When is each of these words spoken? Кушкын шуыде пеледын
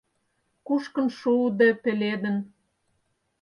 Кушкын 0.67 1.07
шуыде 1.17 1.69
пеледын 1.83 2.37